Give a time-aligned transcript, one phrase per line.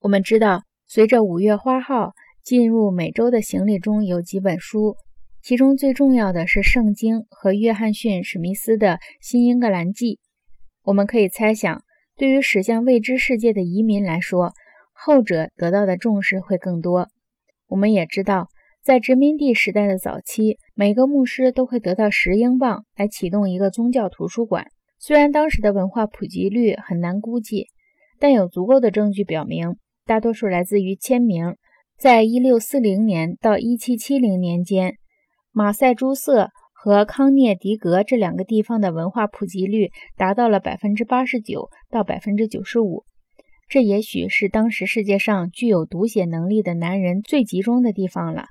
[0.00, 4.96] 我们知道，随着五月花号进入美洲的行李中有几本书，
[5.42, 10.14] 其中最重要的是《圣经》和约翰逊·史密斯的《新英格兰记》。
[10.84, 11.82] 我们可以猜想，
[12.16, 14.54] 对于驶向未知世界的移民来说，
[14.94, 17.08] 后者得到的重视会更多。
[17.68, 18.48] 我们也知道，
[18.82, 24.66] 在殖民地时代的早期，每个牧师都会得到十英镑来启动一个宗教图书馆。
[24.98, 27.66] 虽然当时的文化普及率很难估计，
[28.18, 29.76] 但有足够的证据表明。
[30.10, 31.54] 大多数来自于签名。
[31.96, 34.96] 在1640年到1770年间，
[35.52, 43.04] 马赛诸塞和康涅狄格这两个地方的文化普及率达到了89%到95%。
[43.68, 48.46] 这也许是当时世界上具有读写能力的男人最集中的地方了。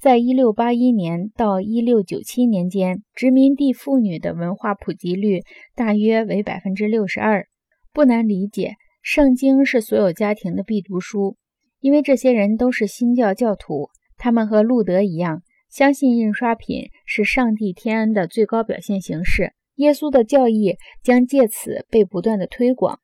[0.00, 5.42] 在1681年到1697年间，殖民地妇女的文化普及率
[5.76, 7.44] 大约为62%。
[7.92, 8.72] 不难理解。
[9.04, 11.36] 圣经是所有家庭的必读书，
[11.80, 19.52] 因为这些人都是新教教徒，他们和路德一样，相信印刷品是上帝天恩的最高表现形式。
[19.74, 22.98] 耶稣的教义将借此被不断的推广。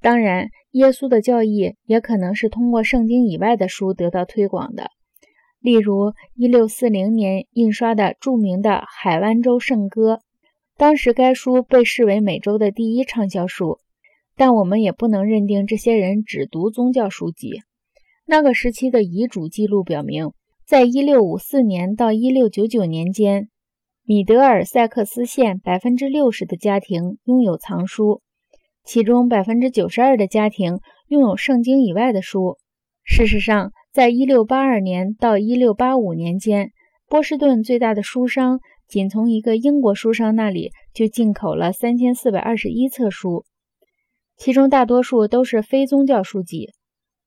[0.00, 4.92] 当然，耶稣的教义也可能是通过圣经以外的书得到推广的，
[5.60, 10.14] 例如1640年印刷的著名的《海湾州圣歌》，
[10.78, 13.80] 当时该书被视为美洲的第一畅销书。
[14.38, 17.60] 但我们也不能认定这些人只读宗教书籍。
[18.24, 20.30] 那个时期的遗嘱记录表明，
[20.64, 23.48] 在1654年到1699年间，
[24.04, 28.22] 米德尔塞克斯县百分之六十的家庭拥有藏书，
[28.84, 30.78] 其中百分之九十二的家庭
[31.08, 32.58] 拥有圣经以外的书。
[33.02, 36.70] 事实上，在1682年到1685年间，
[37.08, 43.44] 波士顿最大的书商仅从一个英国书商那里就进口了三千四百二十一册书。
[44.38, 46.70] 其中大多数都是非宗教书籍。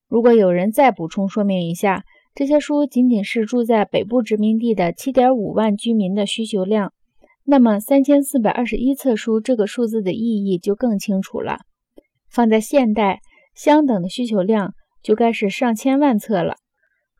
[0.07, 6.93] 如果有人再补充说明一下，这些书仅仅是住在北部殖民地的7.5万居民的需求量，
[7.43, 11.59] 那么3421册书这个数字的意义就更清楚了。
[12.29, 13.19] 放在现代，
[13.53, 14.73] 相等的需求量
[15.03, 16.55] 就该是上千万册了。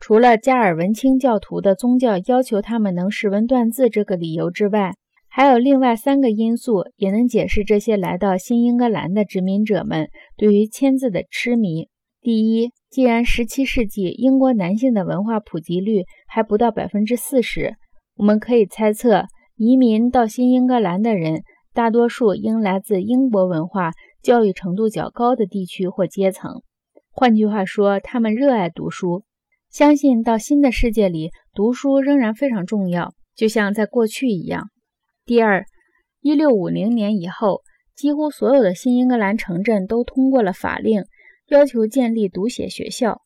[0.00, 4.94] 除了加尔文清教徒的宗教要求他们能识文断字这个理由之外，
[5.34, 11.88] 还有另外三个因素也能解释这些来到新英格兰的殖民者们对于签字的痴迷。
[12.20, 17.76] 第一，既然17世纪英国男性的文化普及率还不到百分之四十，
[18.14, 19.24] 我们可以猜测，
[19.56, 21.40] 移民到新英格兰的人
[21.72, 26.60] 大多数应来自英国文化教育程度较高的地区或阶层。
[27.10, 29.24] 换句话说，他们热爱读书，
[29.70, 34.68] 相信到新的世界里读书仍然非常重要，就像在过去一样。
[35.24, 35.64] 第二，
[36.20, 37.62] 一六五零年以后，
[37.94, 41.04] 几乎所有的新英格兰城镇都通过了法令，
[41.46, 43.20] 要求建立读写学校。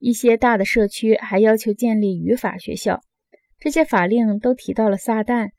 [0.00, 3.00] 一些大的社区还要求建立语法学校。
[3.60, 5.50] 这些法令都提到了撒旦，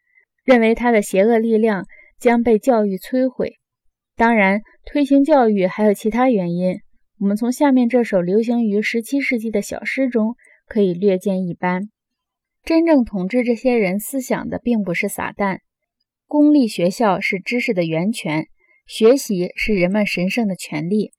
[0.43, 1.85] 认为他的邪恶力量
[2.19, 3.53] 将被教育摧毁。
[4.17, 6.81] 当然，推行教育还有其他原因，
[7.19, 10.35] 我们从下面这首流行于十七世纪的小诗中
[10.67, 11.83] 可以略见一斑。
[12.65, 15.59] 真正统治这些人思想的，并不是撒旦。
[16.27, 18.47] 公立学校是知识的源泉，
[18.85, 21.13] 学习是人们神圣的权利。